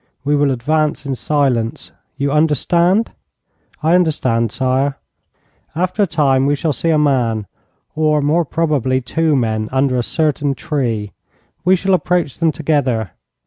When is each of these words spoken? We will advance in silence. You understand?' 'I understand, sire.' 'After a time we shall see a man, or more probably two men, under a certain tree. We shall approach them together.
We 0.23 0.35
will 0.35 0.49
advance 0.49 1.05
in 1.05 1.13
silence. 1.13 1.91
You 2.17 2.31
understand?' 2.31 3.11
'I 3.83 3.93
understand, 3.93 4.51
sire.' 4.51 4.97
'After 5.75 6.01
a 6.01 6.07
time 6.07 6.47
we 6.47 6.55
shall 6.55 6.73
see 6.73 6.89
a 6.89 6.97
man, 6.97 7.45
or 7.93 8.19
more 8.19 8.43
probably 8.43 8.99
two 8.99 9.35
men, 9.35 9.69
under 9.71 9.97
a 9.97 10.01
certain 10.01 10.55
tree. 10.55 11.11
We 11.63 11.75
shall 11.75 11.93
approach 11.93 12.39
them 12.39 12.51
together. 12.51 13.11